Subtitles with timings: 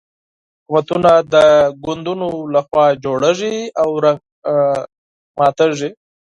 [0.59, 1.35] حکومتونه د
[1.85, 5.89] ګوندونو له خوا جوړېږي او ړنګېږي.